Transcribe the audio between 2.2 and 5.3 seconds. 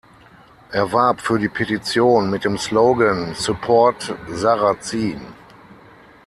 mit dem Slogan „Support Sarrazin“.